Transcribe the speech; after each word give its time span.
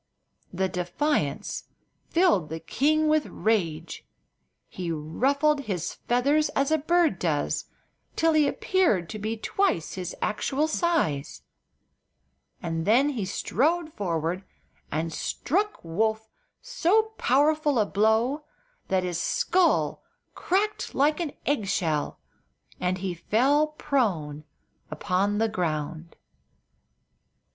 The 0.51 0.67
defiance 0.67 1.65
filled 2.09 2.49
the 2.49 2.59
king 2.59 3.07
with 3.07 3.27
rage. 3.27 4.03
He 4.67 4.91
ruffled 4.91 5.65
his 5.69 5.93
feathers 5.93 6.49
as 6.55 6.71
a 6.71 6.79
bird 6.79 7.19
does, 7.19 7.65
till 8.15 8.33
he 8.33 8.47
appeared 8.47 9.07
to 9.09 9.19
be 9.19 9.37
twice 9.37 9.93
his 9.93 10.15
actual 10.19 10.67
size, 10.67 11.43
and 12.63 12.83
then 12.87 13.09
he 13.09 13.25
strode 13.25 13.93
forward 13.93 14.43
and 14.91 15.13
struck 15.13 15.77
Woof 15.83 16.27
so 16.63 17.11
powerful 17.19 17.77
a 17.77 17.85
blow 17.85 18.43
that 18.87 19.03
his 19.03 19.21
skull 19.21 20.01
crackled 20.33 20.95
like 20.95 21.19
an 21.19 21.33
egg 21.45 21.67
shell 21.67 22.17
and 22.79 22.97
he 22.97 23.13
fell 23.13 23.67
prone 23.67 24.45
upon 24.89 25.37
the 25.37 25.47
ground. 25.47 26.15